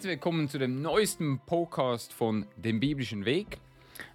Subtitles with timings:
[0.00, 3.58] Herzlich willkommen zu dem neuesten Podcast von dem biblischen Weg.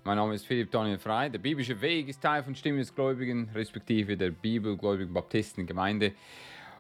[0.04, 1.30] Mein Name ist Philipp Daniel Frei.
[1.30, 6.14] Der biblische Weg ist Teil von Stimme des Gläubigen, respektive der Bibelgläubigen Baptistengemeinde.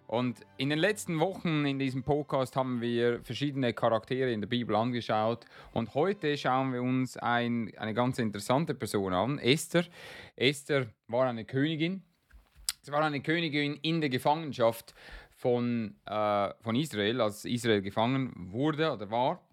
[0.07, 4.75] Und in den letzten Wochen in diesem Podcast haben wir verschiedene Charaktere in der Bibel
[4.75, 5.45] angeschaut.
[5.71, 9.85] Und heute schauen wir uns ein, eine ganz interessante Person an, Esther.
[10.35, 12.01] Esther war eine Königin.
[12.81, 14.95] Sie war eine Königin in der Gefangenschaft
[15.45, 19.47] von, äh, von Israel, als Israel gefangen wurde oder war.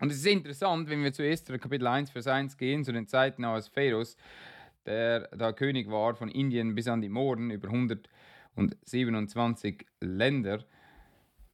[0.00, 3.06] Und es ist interessant, wenn wir zu Esther Kapitel 1, Vers 1 gehen, zu den
[3.06, 4.16] Zeiten aus Pharos,
[4.86, 10.64] der da König war von Indien bis an die Mohren, über 127 Länder.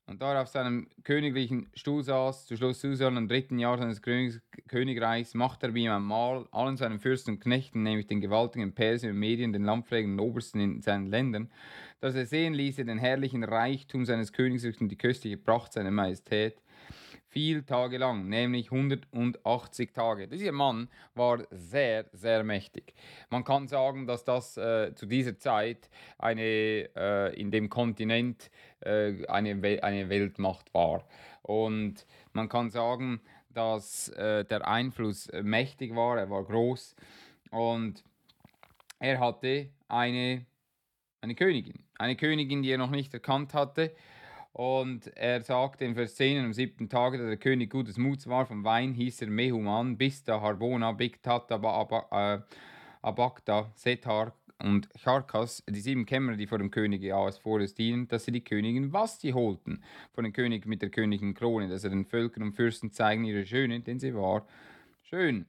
[0.08, 4.40] Und da auf seinem königlichen Stuhl saß, zu Schluss Susan im dritten Jahr seines Königs,
[4.66, 9.12] Königreichs, machte er wie ihm einmal allen seinen Fürsten und Knechten, nämlich den gewaltigen Persien
[9.12, 11.50] und Medien, den Landpflegern und Obersten in seinen Ländern,
[12.00, 16.56] dass er sehen ließ den herrlichen Reichtum seines Königsreichs und die köstliche Pracht seiner Majestät,
[17.28, 20.28] viel Tage lang, nämlich 180 Tage.
[20.28, 22.94] Dieser Mann war sehr, sehr mächtig.
[23.30, 29.26] Man kann sagen, dass das äh, zu dieser Zeit eine, äh, in dem Kontinent äh,
[29.26, 31.04] eine, eine Weltmacht war.
[31.42, 36.96] Und man kann sagen, dass äh, der Einfluss mächtig war, er war groß
[37.50, 38.04] und
[38.98, 40.46] er hatte eine,
[41.20, 41.84] eine Königin.
[41.98, 43.94] Eine Königin, die er noch nicht erkannt hatte
[44.52, 48.46] und er sagte in Vers 10, am siebten Tage, da der König gutes Muts war,
[48.46, 52.38] vom Wein hieß er Mehuman, bis da Harbona, Bigtat, äh,
[53.02, 58.24] Abakta, Sethar und Charkas, die sieben Kämmerer, die vor dem König Ahas vorher dienen, dass
[58.24, 62.04] sie die Königin Vasti holten, von dem König mit der Königin Krone, dass er den
[62.04, 64.46] Völkern und Fürsten zeigen ihre Schöne, denn sie war
[65.02, 65.46] schön.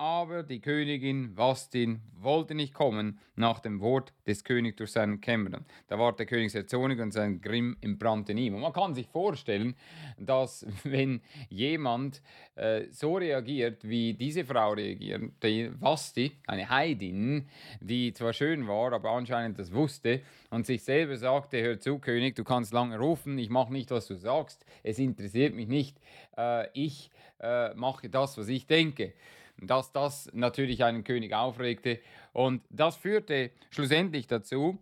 [0.00, 5.64] Aber die Königin Vastin wollte nicht kommen nach dem Wort des Königs durch seinen Kämmerern.
[5.88, 8.54] Da war der König sehr zornig und sein Grimm entbrannte in ihm.
[8.54, 9.74] Und man kann sich vorstellen,
[10.16, 12.22] dass wenn jemand
[12.54, 17.48] äh, so reagiert, wie diese Frau reagiert, die Vasti, eine Heidin,
[17.80, 20.20] die zwar schön war, aber anscheinend das wusste
[20.50, 24.06] und sich selber sagte, hör zu König, du kannst lange rufen, ich mache nicht, was
[24.06, 25.98] du sagst, es interessiert mich nicht,
[26.36, 27.10] äh, ich
[27.40, 29.12] äh, mache das, was ich denke
[29.60, 32.00] dass das natürlich einen König aufregte.
[32.32, 34.78] Und das führte schlussendlich dazu,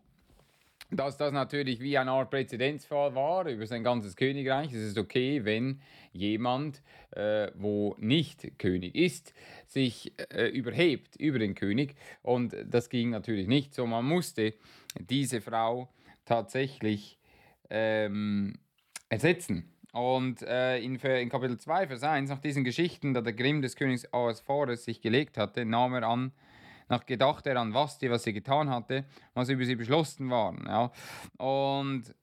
[0.90, 4.72] dass das natürlich wie eine Art Präzedenzfall war über sein ganzes Königreich.
[4.72, 5.80] Es ist okay, wenn
[6.12, 9.34] jemand, äh, wo nicht König ist,
[9.66, 11.96] sich äh, überhebt über den König.
[12.22, 13.86] Und das ging natürlich nicht so.
[13.86, 14.54] Man musste
[14.98, 15.88] diese Frau
[16.24, 17.18] tatsächlich
[17.68, 18.54] ähm,
[19.08, 19.72] ersetzen.
[19.96, 23.76] Und äh, in, in, Kapitel 2, Vers 1, nach diesen Geschichten, da der Grimm des
[23.76, 26.32] Königs Ahasphores sich gelegt hatte, nahm er an,
[26.90, 30.54] nach gedacht er an Vasti, was sie getan hatte, was über sie beschlossen war.
[30.66, 30.92] Ja.
[31.38, 32.14] Und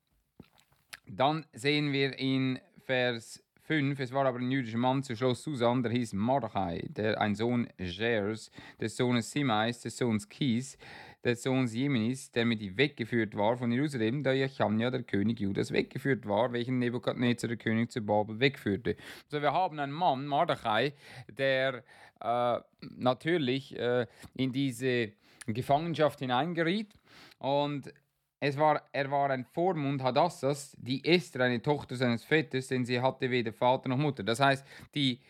[1.07, 5.81] dann sehen wir in Vers 5, es war aber ein jüdischer Mann zu Schloss Susan,
[5.81, 10.77] der hieß Mordechai, der ein Sohn Jers, des Sohnes Simais, des Sohns Kis,
[11.23, 15.71] des Sohns Jemenis, der mit ihm weggeführt war von Jerusalem, da Jechania, der König Judas,
[15.71, 18.95] weggeführt war, welchen Nebukadnezar, der König zu Babel, wegführte.
[19.27, 20.93] So, wir haben einen Mann, Mardachai,
[21.29, 21.83] der
[22.19, 22.59] äh,
[22.97, 25.13] natürlich äh, in diese
[25.45, 26.93] Gefangenschaft hineingeriet
[27.39, 27.93] und
[28.45, 32.99] es war, er war ein Vormund Hadassas, die Esther, eine Tochter seines Vaters, denn sie
[32.99, 34.21] hatte weder Vater noch Mutter.
[34.21, 35.21] Das heißt, die,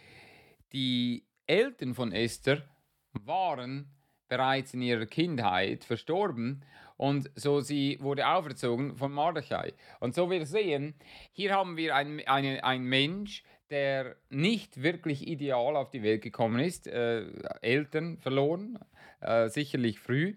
[0.72, 2.64] die Eltern von Esther
[3.12, 3.88] waren
[4.34, 6.64] bereits in ihrer Kindheit verstorben
[6.98, 9.74] und so sie wurde auferzogen von Mordechai.
[10.00, 10.96] Und so wir sehen,
[11.32, 16.88] hier haben wir einen ein Mensch, der nicht wirklich ideal auf die Welt gekommen ist,
[16.88, 17.26] äh,
[17.62, 18.80] Eltern verloren,
[19.22, 20.36] äh, sicherlich früh.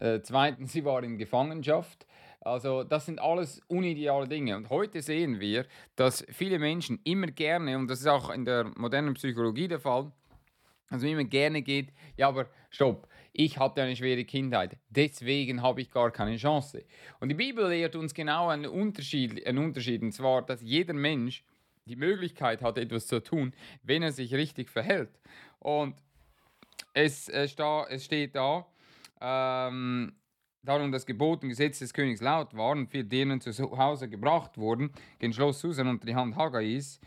[0.00, 2.06] Äh, zweitens, sie war in Gefangenschaft.
[2.40, 4.56] Also das sind alles unideale Dinge.
[4.56, 5.64] Und heute sehen wir,
[5.94, 10.10] dass viele Menschen immer gerne, und das ist auch in der modernen Psychologie der Fall,
[10.92, 15.90] also immer gerne geht, ja, aber stopp, ich hatte eine schwere Kindheit, deswegen habe ich
[15.90, 16.84] gar keine Chance.
[17.20, 21.44] Und die Bibel lehrt uns genau einen Unterschied, einen Unterschied, und zwar, dass jeder Mensch
[21.86, 23.52] die Möglichkeit hat, etwas zu tun,
[23.82, 25.18] wenn er sich richtig verhält.
[25.58, 25.96] Und
[26.94, 27.48] es, äh,
[27.88, 28.66] es steht da,
[29.20, 30.12] ähm,
[30.62, 34.92] darum das Gebot und Gesetz des Königs laut waren, vier denen zu Hause gebracht wurden,
[35.18, 37.00] gen Schloss Susan unter die Hand Haggais,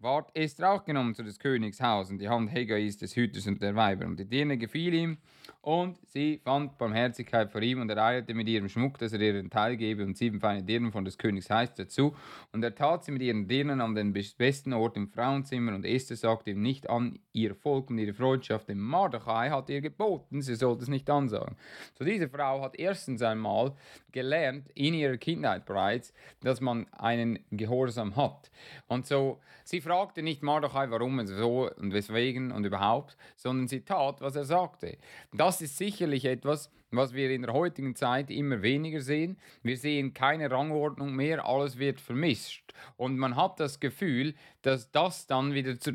[0.00, 3.62] ward Esther auch genommen zu des Königs Haus, und die Hand Hegais des Hüters und
[3.62, 4.06] der Weiber.
[4.06, 5.18] Und die Dirne gefiel ihm,
[5.62, 9.50] und sie fand Barmherzigkeit vor ihm, und er eilte mit ihrem Schmuck, dass er ihren
[9.50, 12.14] Teil gebe, und sieben feine Dirnen von des Königs Haus dazu.
[12.52, 16.16] Und er tat sie mit ihren Dirnen an den besten Ort im Frauenzimmer, und Esther
[16.16, 20.54] sagte ihm nicht an ihr Volk und ihre Freundschaft, denn Mardachai hat ihr geboten, sie
[20.54, 21.56] sollte es nicht ansagen.
[21.98, 23.72] So diese Frau hat erstens einmal
[24.12, 28.50] gelernt, in ihrer Kindheit bereits, dass man einen Gehorsam hat.
[28.88, 33.82] Und so, sie fragte nicht Mardochai, warum und so und weswegen und überhaupt, sondern sie
[33.82, 34.98] tat, was er sagte.
[35.40, 39.38] Das ist sicherlich etwas, was wir in der heutigen Zeit immer weniger sehen.
[39.62, 42.74] Wir sehen keine Rangordnung mehr, alles wird vermischt.
[42.98, 45.92] Und man hat das Gefühl, dass das dann wieder zu,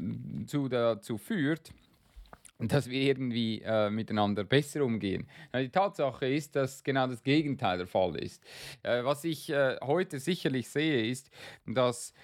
[0.48, 1.76] zu dazu führt,
[2.58, 5.28] dass wir irgendwie äh, miteinander besser umgehen.
[5.56, 8.44] Die Tatsache ist, dass genau das Gegenteil der Fall ist.
[8.82, 11.30] Äh, was ich äh, heute sicherlich sehe, ist,
[11.68, 12.16] dass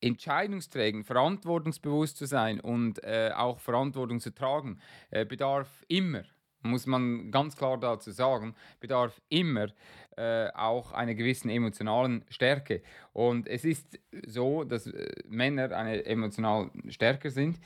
[0.00, 4.80] Entscheidungsträgen, verantwortungsbewusst zu sein und äh, auch Verantwortung zu tragen,
[5.10, 6.22] äh, bedarf immer,
[6.62, 9.68] muss man ganz klar dazu sagen, bedarf immer
[10.16, 12.82] äh, auch einer gewissen emotionalen Stärke.
[13.12, 17.60] Und es ist so, dass äh, Männer eine emotional stärker sind,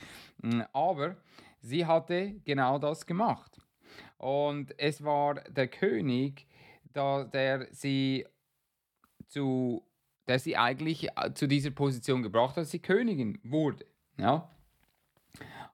[0.73, 1.17] aber
[1.61, 3.59] sie hatte genau das gemacht.
[4.19, 6.47] Und es war der König,
[6.93, 8.27] da, der sie
[9.27, 9.83] zu
[10.29, 13.85] der sie eigentlich äh, zu dieser Position gebracht hat, dass sie Königin wurde.
[14.19, 14.51] Ja?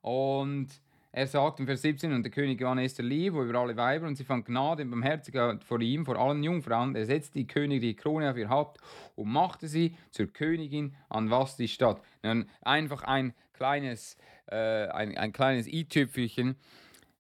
[0.01, 0.69] Und
[1.11, 4.17] er sagt im Vers 17, und der König gewann Esther lieb über alle Weiber, und
[4.17, 6.95] sie fand Gnade und Barmherzigkeit vor ihm, vor allen Jungfrauen.
[6.95, 8.79] Er setzte die Königin die Krone auf ihr Haupt
[9.17, 12.03] und machte sie zur Königin an was die Stadt.
[12.23, 14.17] Nun, einfach ein kleines,
[14.47, 16.57] äh, ein, ein kleines i-Tüpfelchen.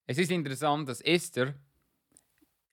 [0.06, 1.54] Es ist interessant, dass Esther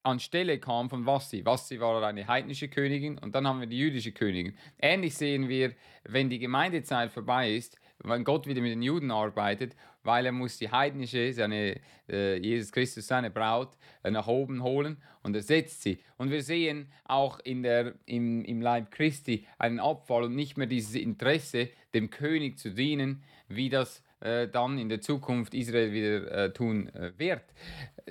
[0.05, 1.45] anstelle kam von Vassi.
[1.45, 4.55] Vassi war eine heidnische Königin und dann haben wir die jüdische Königin.
[4.79, 5.73] Ähnlich sehen wir,
[6.03, 10.57] wenn die Gemeindezeit vorbei ist, wenn Gott wieder mit den Juden arbeitet, weil er muss
[10.57, 15.99] die heidnische, seine, äh, Jesus Christus, seine Braut, äh, nach oben holen und ersetzt sie.
[16.17, 20.67] Und wir sehen auch in der, im, im Leib Christi einen Abfall und nicht mehr
[20.67, 26.31] dieses Interesse, dem König zu dienen, wie das äh, dann in der Zukunft Israel wieder
[26.31, 27.43] äh, tun äh, wird.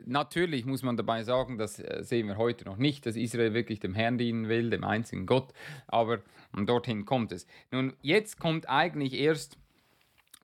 [0.06, 3.80] Natürlich muss man dabei sagen, das äh, sehen wir heute noch nicht, dass Israel wirklich
[3.80, 5.52] dem Herrn dienen will, dem einzigen Gott,
[5.88, 6.20] aber
[6.52, 7.46] dorthin kommt es.
[7.72, 9.58] Nun, jetzt kommt eigentlich erst,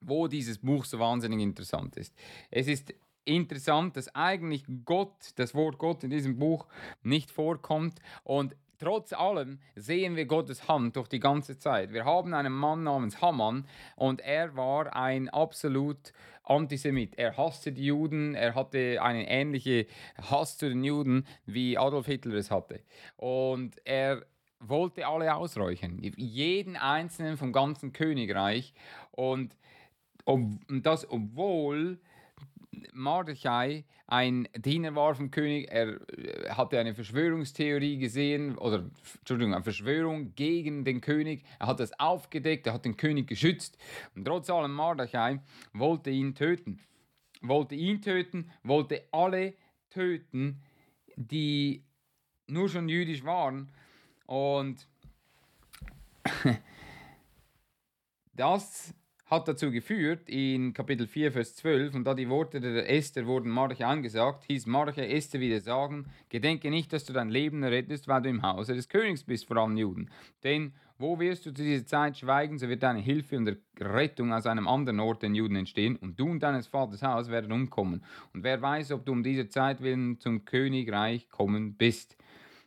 [0.00, 2.14] wo dieses Buch so wahnsinnig interessant ist.
[2.50, 2.92] Es ist
[3.24, 6.66] interessant, dass eigentlich Gott, das Wort Gott in diesem Buch
[7.02, 11.92] nicht vorkommt und trotz allem sehen wir Gottes Hand durch die ganze Zeit.
[11.92, 16.12] Wir haben einen Mann namens Haman und er war ein absolut
[16.44, 17.16] Antisemit.
[17.16, 19.84] Er hasste die Juden, er hatte einen ähnlichen
[20.30, 22.80] Hass zu den Juden, wie Adolf Hitler es hatte.
[23.16, 24.24] Und er
[24.58, 28.74] wollte alle ausräuchern, jeden einzelnen vom ganzen Königreich.
[29.12, 29.56] Und
[30.68, 31.98] das, obwohl
[33.00, 35.70] Mordechai ein Diener war vom König.
[35.70, 41.44] Er äh, hatte eine Verschwörungstheorie gesehen, oder Entschuldigung, eine Verschwörung gegen den König.
[41.60, 43.78] Er hat das aufgedeckt, er hat den König geschützt.
[44.16, 45.40] Und trotz allem Mordechai
[45.72, 46.80] wollte ihn töten.
[47.40, 49.54] Wollte ihn töten, wollte alle
[49.90, 50.60] töten,
[51.14, 51.84] die
[52.48, 53.70] nur schon jüdisch waren.
[54.26, 54.88] Und
[58.32, 58.92] das
[59.30, 63.48] hat dazu geführt, in Kapitel 4, Vers 12, und da die Worte der Esther wurden
[63.48, 68.22] Marche angesagt, hieß Marche Esther wieder sagen, gedenke nicht, dass du dein Leben rettest, weil
[68.22, 70.10] du im Hause des Königs bist, vor allen Juden.
[70.42, 74.46] Denn wo wirst du zu dieser Zeit schweigen, so wird deine Hilfe und Rettung aus
[74.46, 78.02] einem anderen Ort den Juden entstehen, und du und deines Vaters Haus werden umkommen.
[78.34, 82.16] Und wer weiß, ob du um diese Zeit willen zum Königreich kommen bist.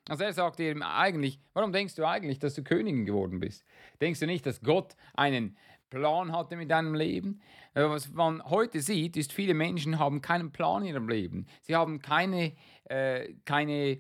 [0.10, 3.66] Also er sagt ihm eigentlich, warum denkst du eigentlich, dass du Königin geworden bist?
[4.02, 5.56] Denkst du nicht, dass Gott einen
[5.94, 7.40] Plan hatte mit deinem Leben.
[7.76, 11.46] Was man heute sieht, ist, viele Menschen haben keinen Plan in ihrem Leben.
[11.62, 12.54] Sie haben keine,
[12.86, 14.00] äh, keine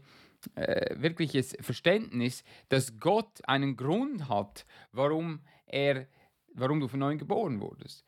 [0.56, 6.08] äh, wirkliches Verständnis, dass Gott einen Grund hat, warum, er,
[6.56, 8.06] warum du von neuem geboren wurdest.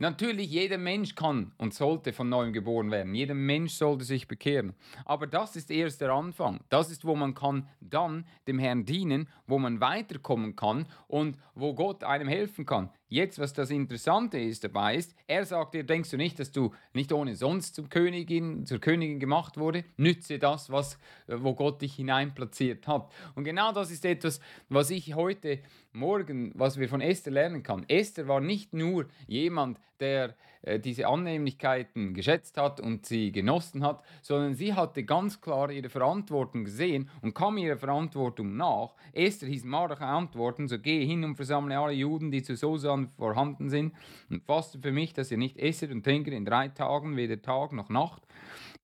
[0.00, 3.16] Natürlich, jeder Mensch kann und sollte von neuem geboren werden.
[3.16, 4.74] Jeder Mensch sollte sich bekehren.
[5.04, 6.60] Aber das ist erst der Anfang.
[6.68, 11.74] Das ist, wo man kann dann dem Herrn dienen, wo man weiterkommen kann und wo
[11.74, 12.90] Gott einem helfen kann.
[13.10, 16.74] Jetzt, was das Interessante ist dabei ist, er sagt dir, denkst du nicht, dass du
[16.92, 19.84] nicht ohne sonst zum Königin, zur Königin gemacht wurde?
[19.96, 23.10] Nütze das, was, wo Gott dich hineinplatziert hat.
[23.34, 25.60] Und genau das ist etwas, was ich heute
[25.92, 27.86] Morgen, was wir von Esther lernen kann.
[27.88, 34.02] Esther war nicht nur jemand, der äh, diese Annehmlichkeiten geschätzt hat und sie genossen hat,
[34.22, 38.94] sondern sie hatte ganz klar ihre Verantwortung gesehen und kam ihrer Verantwortung nach.
[39.12, 43.70] Esther hieß Mardachai antworten, so gehe hin und versammle alle Juden, die zu Sosan vorhanden
[43.70, 43.94] sind
[44.30, 47.72] und faste für mich, dass ihr nicht esset und trinket in drei Tagen, weder Tag
[47.72, 48.22] noch Nacht.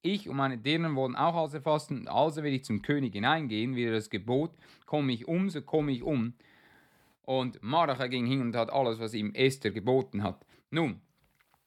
[0.02, 3.86] Ich und meine Dirnen wollen auch also fasten, also will ich zum König hineingehen, wie
[3.86, 4.50] das Gebot,
[4.86, 6.34] komme ich um, so komme ich um.
[7.22, 10.44] Und Mardachai ging hin und hat alles, was ihm Esther geboten hat.
[10.74, 11.00] Nun,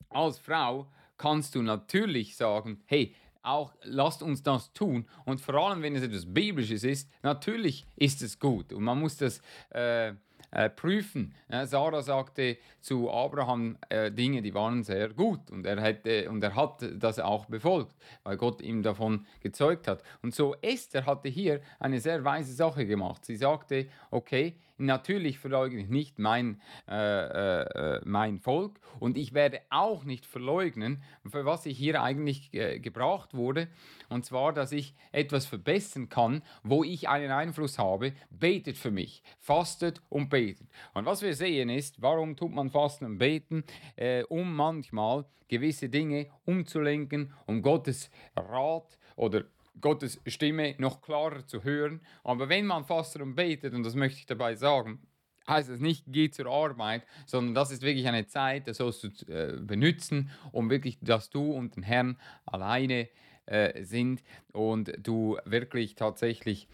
[0.09, 5.07] als Frau kannst du natürlich sagen, hey, auch lasst uns das tun.
[5.23, 8.73] Und vor allem, wenn es etwas Biblisches ist, natürlich ist es gut.
[8.73, 10.13] Und man muss das äh,
[10.51, 11.33] äh, prüfen.
[11.49, 16.43] Ja, Sarah sagte zu Abraham äh, Dinge, die waren sehr gut und er, hätte, und
[16.43, 20.03] er hat das auch befolgt, weil Gott ihm davon gezeugt hat.
[20.21, 23.23] Und so Esther hatte hier eine sehr weise Sache gemacht.
[23.23, 29.33] Sie sagte, okay, Natürlich verleugne ich nicht mein, äh, äh, äh, mein Volk und ich
[29.33, 33.67] werde auch nicht verleugnen, für was ich hier eigentlich äh, gebracht wurde,
[34.09, 38.13] und zwar, dass ich etwas verbessern kann, wo ich einen Einfluss habe.
[38.29, 40.67] Betet für mich, fastet und betet.
[40.93, 43.63] Und was wir sehen ist, warum tut man Fasten und Beten?
[43.95, 49.45] Äh, um manchmal gewisse Dinge umzulenken, um Gottes Rat oder
[49.81, 52.01] Gottes Stimme noch klarer zu hören.
[52.23, 54.99] Aber wenn man fastet und betet, und das möchte ich dabei sagen,
[55.47, 59.31] heißt es nicht, geh zur Arbeit, sondern das ist wirklich eine Zeit, das sollst du
[59.31, 63.09] äh, benutzen, um wirklich, dass du und den Herrn alleine
[63.45, 66.67] äh, sind und du wirklich tatsächlich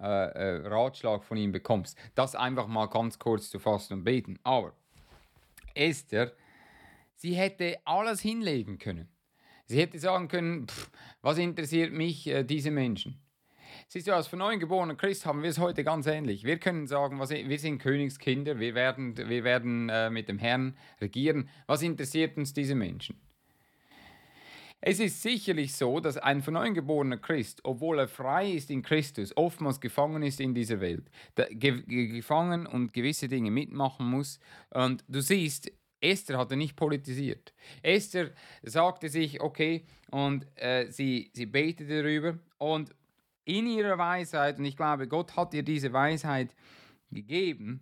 [0.00, 1.96] äh, äh Ratschlag von ihm bekommst.
[2.14, 4.38] Das einfach mal ganz kurz zu fassen und beten.
[4.42, 4.74] Aber
[5.74, 6.32] Esther,
[7.14, 9.08] sie hätte alles hinlegen können.
[9.68, 13.20] Sie hätte sagen können, pff, was interessiert mich äh, diese Menschen?
[13.86, 16.44] Siehst du, als von neuem geborener Christ haben wir es heute ganz ähnlich.
[16.44, 20.76] Wir können sagen, was, wir sind Königskinder, wir werden, wir werden äh, mit dem Herrn
[21.02, 21.50] regieren.
[21.66, 23.20] Was interessiert uns diese Menschen?
[24.80, 28.82] Es ist sicherlich so, dass ein von neuem geborener Christ, obwohl er frei ist in
[28.82, 31.10] Christus, oftmals gefangen ist in dieser Welt,
[31.50, 34.38] ge gefangen und gewisse Dinge mitmachen muss.
[34.70, 37.52] Und du siehst, Esther hatte nicht politisiert.
[37.82, 38.30] Esther
[38.62, 42.38] sagte sich, okay, und äh, sie, sie betete darüber.
[42.58, 42.94] Und
[43.44, 46.54] in ihrer Weisheit, und ich glaube, Gott hat ihr diese Weisheit
[47.10, 47.80] gegeben,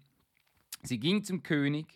[0.82, 1.87] sie ging zum König.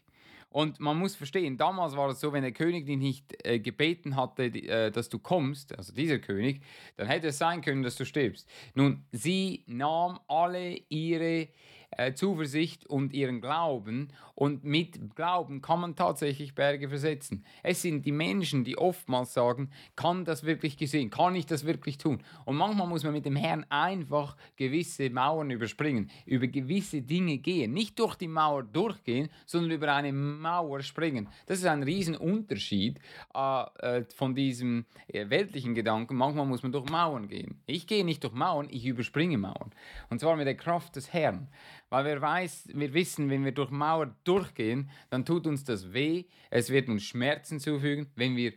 [0.52, 4.16] Und man muss verstehen, damals war es so, wenn der König dich nicht äh, gebeten
[4.16, 6.60] hatte, die, äh, dass du kommst, also dieser König,
[6.96, 8.48] dann hätte es sein können, dass du stirbst.
[8.74, 11.48] Nun, sie nahm alle ihre
[11.92, 14.09] äh, Zuversicht und ihren Glauben.
[14.35, 17.44] Und mit Glauben kann man tatsächlich Berge versetzen.
[17.62, 21.99] Es sind die Menschen, die oftmals sagen, kann das wirklich gesehen, kann ich das wirklich
[21.99, 22.23] tun?
[22.44, 27.73] Und manchmal muss man mit dem Herrn einfach gewisse Mauern überspringen, über gewisse Dinge gehen.
[27.73, 31.28] Nicht durch die Mauer durchgehen, sondern über eine Mauer springen.
[31.47, 32.99] Das ist ein Riesenunterschied
[33.35, 36.16] äh, äh, von diesem äh, weltlichen Gedanken.
[36.16, 37.61] Manchmal muss man durch Mauern gehen.
[37.66, 39.73] Ich gehe nicht durch Mauern, ich überspringe Mauern.
[40.09, 41.49] Und zwar mit der Kraft des Herrn.
[41.90, 46.25] Weil wir, weiß, wir wissen, wenn wir durch Mauer durchgehen, dann tut uns das weh,
[46.49, 48.11] es wird uns Schmerzen zufügen.
[48.14, 48.52] Wenn wir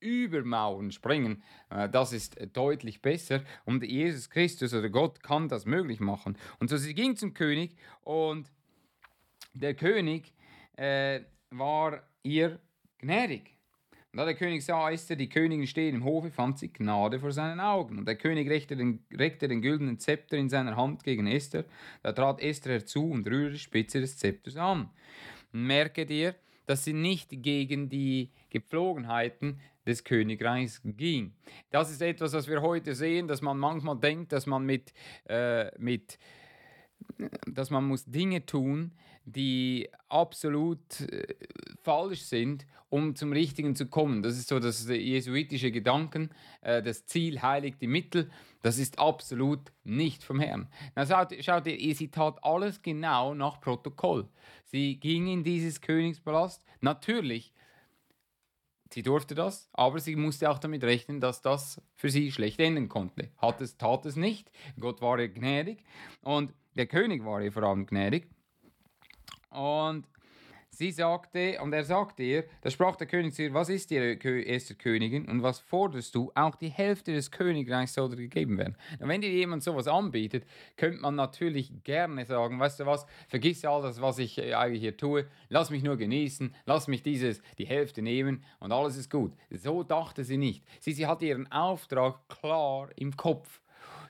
[0.00, 3.42] über Mauern springen, äh, das ist deutlich besser.
[3.64, 6.36] Und Jesus Christus oder Gott kann das möglich machen.
[6.58, 8.50] Und so sie ging zum König und
[9.54, 10.34] der König
[10.76, 11.20] äh,
[11.50, 12.58] war ihr
[12.98, 13.51] gnädig.
[14.14, 17.60] Da der König sah, Esther, die Königin stehen im Hofe, fand sie Gnade vor seinen
[17.60, 17.98] Augen.
[17.98, 21.64] Und der König reckte den, reckte den güldenen Zepter in seiner Hand gegen Esther.
[22.02, 24.90] Da trat Esther herzu und rührte die Spitze des Zepters an.
[25.50, 26.34] Merke dir,
[26.66, 31.32] dass sie nicht gegen die Gepflogenheiten des Königreichs ging.
[31.70, 34.92] Das ist etwas, was wir heute sehen, dass man manchmal denkt, dass man mit,
[35.26, 36.18] äh, mit
[37.46, 38.92] dass man muss Dinge tun,
[39.24, 41.34] die absolut äh,
[41.82, 44.22] falsch sind, um zum Richtigen zu kommen.
[44.22, 46.30] Das ist so das jesuitische Gedanken,
[46.60, 48.30] äh, das Ziel heiligt die Mittel.
[48.62, 50.68] Das ist absolut nicht vom Herrn.
[50.94, 54.28] Na, schaut, schaut ihr, sie tat alles genau nach Protokoll.
[54.64, 56.64] Sie ging in dieses Königspalast.
[56.80, 57.52] Natürlich,
[58.92, 62.88] sie durfte das, aber sie musste auch damit rechnen, dass das für sie schlecht enden
[62.88, 63.30] konnte.
[63.38, 64.50] Hat es, tat es nicht.
[64.78, 65.84] Gott war ihr gnädig
[66.20, 68.28] und der König war ihr vor allem gnädig.
[69.50, 70.06] Und
[70.70, 74.14] sie sagte, und er sagte ihr, da sprach der König zu ihr, was ist ihre
[74.40, 76.32] erste Königin und was forderst du?
[76.34, 78.76] Auch die Hälfte des Königreichs soll dir gegeben werden.
[78.98, 83.64] Und wenn dir jemand sowas anbietet, könnte man natürlich gerne sagen, weißt du was, vergiss
[83.64, 87.42] all das, was ich äh, eigentlich hier tue, lass mich nur genießen, lass mich dieses,
[87.58, 89.34] die Hälfte nehmen und alles ist gut.
[89.50, 90.64] So dachte sie nicht.
[90.80, 93.61] Sie, sie hatte ihren Auftrag klar im Kopf.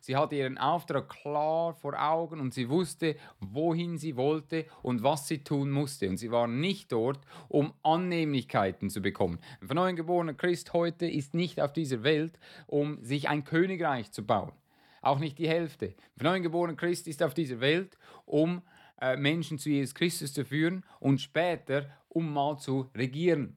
[0.03, 5.27] Sie hatte ihren Auftrag klar vor Augen und sie wusste, wohin sie wollte und was
[5.27, 6.09] sie tun musste.
[6.11, 9.39] Und sie war nicht dort, um Annehmlichkeiten zu bekommen.
[9.61, 14.13] Ein von neuem geborener Christ heute ist nicht auf dieser Welt, um sich ein Königreich
[14.13, 14.53] zu bauen.
[15.01, 15.87] Auch nicht die Hälfte.
[15.87, 18.63] Ein von neuem geborener Christ ist auf dieser Welt, um
[19.01, 23.57] äh, Menschen zu Jesus Christus zu führen und später, um mal zu regieren.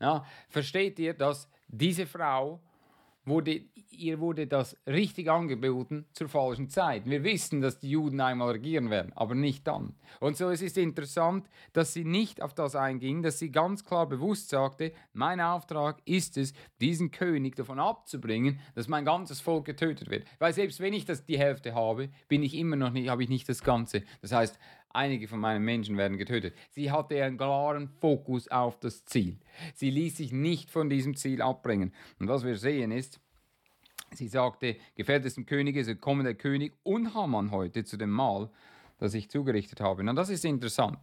[0.00, 2.60] Ja, versteht ihr, dass diese Frau
[3.24, 7.06] wurde, ihr wurde das richtig angeboten zur falschen Zeit.
[7.06, 9.94] Wir wissen, dass die Juden einmal regieren werden, aber nicht dann.
[10.20, 14.08] Und so es ist interessant, dass sie nicht auf das einging, dass sie ganz klar
[14.08, 20.10] bewusst sagte, mein Auftrag ist es, diesen König davon abzubringen, dass mein ganzes Volk getötet
[20.10, 20.26] wird.
[20.38, 23.28] Weil selbst wenn ich das die Hälfte habe, bin ich immer noch nicht, habe ich
[23.28, 24.02] nicht das Ganze.
[24.20, 24.58] Das heißt,
[24.94, 26.54] Einige von meinen Menschen werden getötet.
[26.70, 29.40] Sie hatte einen klaren Fokus auf das Ziel.
[29.74, 31.92] Sie ließ sich nicht von diesem Ziel abbringen.
[32.20, 33.18] Und was wir sehen ist,
[34.12, 38.10] sie sagte, gefällt es dem König, so kommen der König und Haman heute zu dem
[38.10, 38.50] Mahl,
[38.98, 40.08] das ich zugerichtet habe.
[40.08, 41.00] Und das ist interessant.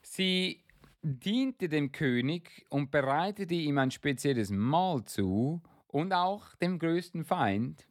[0.00, 0.62] Sie
[1.02, 7.86] diente dem König und bereitete ihm ein spezielles Mahl zu und auch dem größten Feind,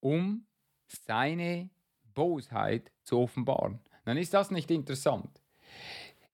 [0.00, 0.46] um
[0.86, 1.68] seine
[2.18, 3.78] Bosheit zu offenbaren.
[4.04, 5.40] Dann ist das nicht interessant.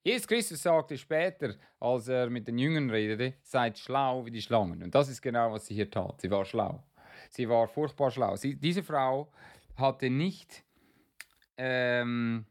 [0.02, 4.82] Jesus Christus sagte später, als er mit den Jüngern redete, seid schlau wie die Schlangen.
[4.82, 6.20] Und das ist genau, was sie hier tat.
[6.22, 6.82] Sie war schlau.
[7.28, 8.36] Sie war furchtbar schlau.
[8.36, 9.30] Sie, diese Frau
[9.76, 10.64] hatte nicht
[11.58, 12.46] ähm,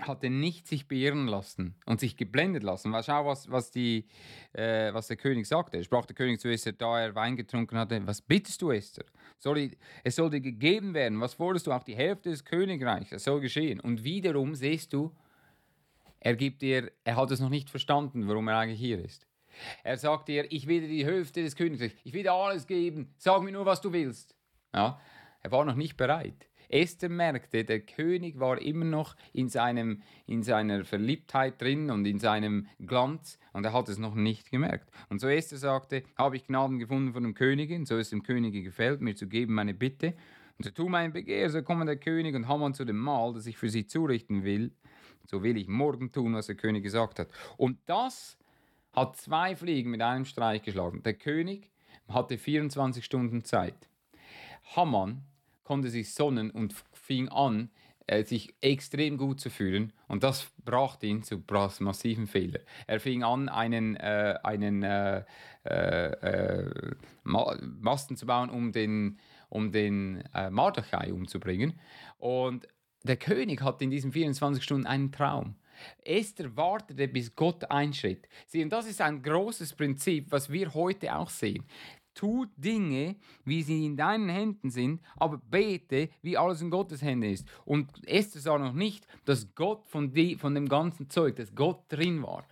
[0.00, 2.92] hatte nicht sich beirren lassen und sich geblendet lassen.
[2.92, 4.06] Weil schau, was, was, die,
[4.52, 5.76] äh, was der König sagte.
[5.76, 9.04] Er sprach der König zu Esther, da er Wein getrunken hatte, was bittest du, Esther?
[9.38, 11.20] Soll ich, es soll dir gegeben werden.
[11.20, 11.72] Was forderst du?
[11.72, 13.12] Auch die Hälfte des Königreichs.
[13.12, 13.80] Es soll geschehen.
[13.80, 15.14] Und wiederum siehst du,
[16.18, 19.26] er gibt dir, er hat es noch nicht verstanden, warum er eigentlich hier ist.
[19.82, 23.14] Er sagt dir, ich will dir die Hälfte des Königreichs, ich will dir alles geben,
[23.18, 24.34] sag mir nur, was du willst.
[24.74, 24.98] Ja,
[25.42, 26.48] er war noch nicht bereit.
[26.68, 32.18] Esther merkte, der König war immer noch in, seinem, in seiner Verliebtheit drin und in
[32.18, 34.90] seinem Glanz und er hat es noch nicht gemerkt.
[35.08, 38.62] Und so Esther sagte, habe ich Gnaden gefunden von dem Königin, so es dem Könige
[38.62, 40.14] gefällt, mir zu geben meine Bitte.
[40.58, 43.46] Und so tu mein Begehr, so komme der König und Haman zu dem Mahl, das
[43.46, 44.72] ich für sie zurichten will.
[45.26, 47.28] So will ich morgen tun, was der König gesagt hat.
[47.56, 48.36] Und das
[48.92, 51.02] hat zwei Fliegen mit einem Streich geschlagen.
[51.02, 51.70] Der König
[52.08, 53.88] hatte 24 Stunden Zeit.
[54.76, 55.22] Haman
[55.64, 57.70] konnte sich sonnen und fing an,
[58.06, 61.42] äh, sich extrem gut zu fühlen und das brachte ihn zu
[61.80, 62.62] massiven Fehlern.
[62.86, 65.24] Er fing an, einen, äh, einen äh,
[65.64, 71.80] äh, äh Masten zu bauen, um den, um den äh, Mardochai umzubringen.
[72.18, 72.68] Und
[73.02, 75.56] der König hatte in diesen 24 Stunden einen Traum.
[76.04, 78.28] Esther wartete, bis Gott einschritt.
[78.46, 81.64] Sie, und das ist ein großes Prinzip, was wir heute auch sehen
[82.14, 87.30] tu Dinge, wie sie in deinen Händen sind, aber bete, wie alles in Gottes Händen
[87.30, 87.46] ist.
[87.64, 91.84] Und Esther sah noch nicht, dass Gott von, die, von dem ganzen Zeug, dass Gott
[91.88, 92.44] drin war.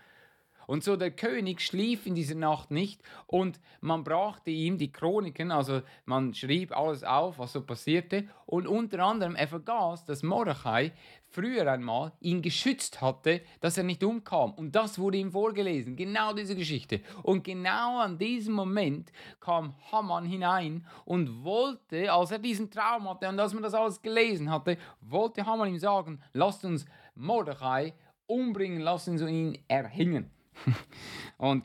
[0.67, 5.51] Und so der König schlief in dieser Nacht nicht und man brachte ihm die Chroniken,
[5.51, 10.93] also man schrieb alles auf, was so passierte und unter anderem er vergaß, dass Mordechai
[11.33, 14.53] früher einmal ihn geschützt hatte, dass er nicht umkam.
[14.53, 17.01] Und das wurde ihm vorgelesen, genau diese Geschichte.
[17.23, 23.29] Und genau an diesem Moment kam Haman hinein und wollte, als er diesen Traum hatte
[23.29, 27.95] und als man das alles gelesen hatte, wollte Haman ihm sagen, lasst uns Mordechai
[28.27, 30.31] umbringen, lasst uns ihn erhängen.
[31.39, 31.65] und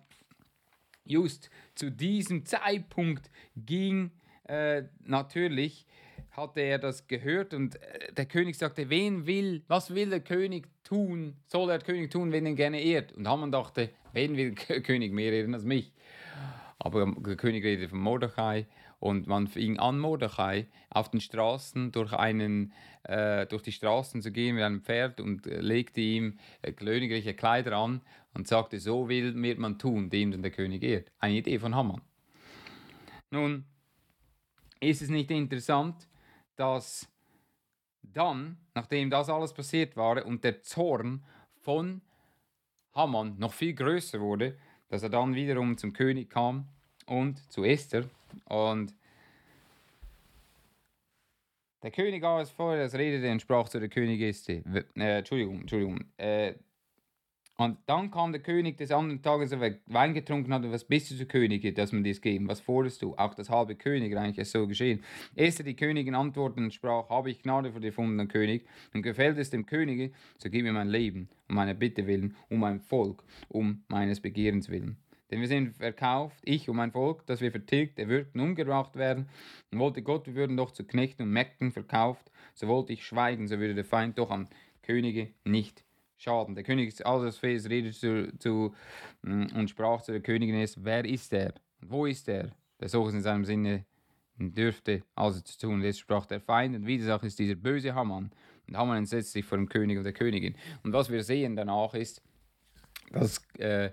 [1.04, 4.12] just zu diesem Zeitpunkt ging
[4.46, 5.86] äh, natürlich
[6.38, 10.68] hatte er das gehört und äh, der König sagte, wen will, was will der König
[10.84, 13.12] tun, soll der König tun, wenn er gerne ehrt?
[13.14, 15.92] Und Haman dachte, wen will der König mehr ehren als mich?
[16.78, 18.68] Aber der König redete von Mordechai
[19.00, 22.72] und man fing an, Mordechai auf den Straßen durch, einen,
[23.04, 27.34] äh, durch die Straßen zu gehen mit einem Pferd und äh, legte ihm äh, königliche
[27.34, 28.02] Kleider an
[28.36, 31.12] und sagte, so will wird man tun, dem denn der König ehrt.
[31.18, 32.02] Eine Idee von Haman.
[33.32, 33.66] Nun,
[34.80, 36.07] ist es nicht interessant,
[36.58, 37.08] dass
[38.02, 41.24] dann, nachdem das alles passiert war und der Zorn
[41.62, 42.02] von
[42.94, 44.58] Haman noch viel größer wurde,
[44.90, 46.68] dass er dann wiederum zum König kam
[47.06, 48.06] und zu Esther.
[48.46, 48.94] Und
[51.84, 54.62] der König das redete und sprach zu der Königin Esther.
[54.96, 56.00] Äh, Entschuldigung, Entschuldigung.
[56.18, 56.56] Äh,
[57.60, 61.10] und dann kam der König des anderen Tages, als er Wein getrunken hatte, was bist
[61.10, 62.48] du zu Könige, dass man dies geben?
[62.48, 63.16] Was forderst du?
[63.16, 65.04] Auch das halbe Königreich ist so geschehen.
[65.36, 69.40] Esther die Königin antwortete und sprach, habe ich Gnade vor dir gefunden, König, und gefällt
[69.40, 73.24] es dem Könige, so gib mir mein Leben, um meine Bitte willen, um mein Volk,
[73.50, 74.98] um meines Begehrens willen.
[75.32, 79.30] Denn wir sind verkauft, ich und mein Volk, dass wir vertilgt, erwürgt und umgebracht werden.
[79.72, 83.48] Und wollte Gott, wir würden doch zu Knechten und Mägden verkauft, so wollte ich schweigen,
[83.48, 84.48] so würde der Feind doch am
[84.84, 85.87] Könige nicht
[86.18, 86.56] schaden.
[86.56, 88.76] Der König Alsasfes redete zu, zu,
[89.22, 91.54] mm, und sprach zu der Königin, wer ist er?
[91.82, 92.52] Wo ist er?
[92.80, 93.86] Der so es in seinem Sinne
[94.38, 95.82] dürfte also zu tun.
[95.82, 98.32] Jetzt sprach der Feind und Widersacher ist dieser böse Haman.
[98.68, 100.56] Und Haman entsetzt sich vor dem König und der Königin.
[100.84, 102.22] Und was wir sehen danach ist,
[103.12, 103.92] dass äh,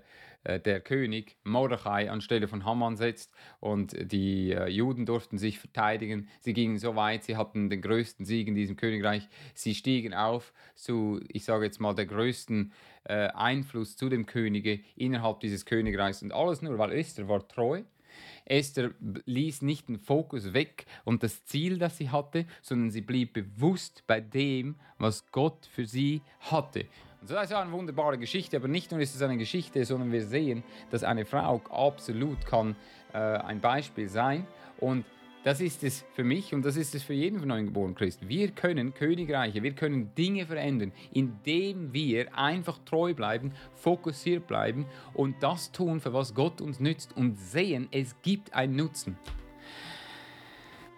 [0.59, 6.27] der König Mordechai anstelle von Haman setzt und die äh, Juden durften sich verteidigen.
[6.39, 9.27] Sie gingen so weit, sie hatten den größten Sieg in diesem Königreich.
[9.53, 12.71] Sie stiegen auf zu, ich sage jetzt mal, der größten
[13.03, 16.21] äh, Einfluss zu dem Könige innerhalb dieses Königreichs.
[16.21, 17.83] Und alles nur, weil Esther war treu
[18.45, 18.91] Esther
[19.25, 24.03] ließ nicht den Fokus weg und das Ziel, das sie hatte, sondern sie blieb bewusst
[24.07, 26.85] bei dem, was Gott für sie hatte.
[27.25, 30.23] Und das ist eine wunderbare Geschichte, aber nicht nur ist es eine Geschichte, sondern wir
[30.23, 32.75] sehen, dass eine Frau absolut kann
[33.13, 34.45] äh, ein Beispiel sein
[34.77, 35.05] und
[35.43, 38.29] das ist es für mich und das ist es für jeden von neugeborenen Christen.
[38.29, 44.85] Wir können Königreiche, wir können Dinge verändern, indem wir einfach treu bleiben, fokussiert bleiben
[45.15, 49.17] und das tun, für was Gott uns nützt und sehen, es gibt einen Nutzen.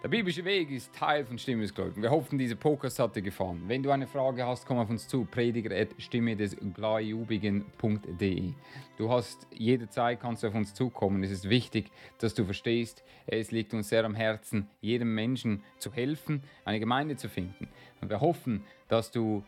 [0.00, 2.02] Der biblische Weg ist Teil von Stimme des Gläubigen.
[2.02, 3.64] Wir hoffen, diese Podcast hat dir gefallen.
[3.66, 5.24] Wenn du eine Frage hast, komm auf uns zu.
[5.24, 8.52] Prediger.stimme des Gläubigen.de.
[8.96, 11.24] Du hast jederzeit kannst du auf uns zukommen.
[11.24, 15.92] Es ist wichtig, dass du verstehst, es liegt uns sehr am Herzen, jedem Menschen zu
[15.92, 17.68] helfen, eine Gemeinde zu finden.
[18.00, 19.42] Und wir hoffen, dass du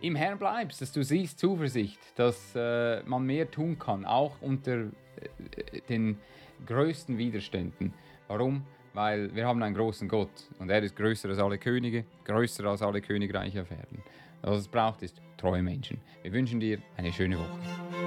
[0.00, 4.86] im Herrn bleibst, dass du siehst Zuversicht, dass äh, man mehr tun kann, auch unter
[4.86, 6.18] äh, den
[6.66, 7.94] größten Widerständen.
[8.26, 8.64] Warum?
[8.94, 12.80] Weil wir haben einen großen Gott und er ist größer als alle Könige, größer als
[12.80, 14.02] alle Königreiche auf Erden.
[14.42, 16.00] Was es braucht, ist treue Menschen.
[16.22, 18.03] Wir wünschen dir eine schöne Woche.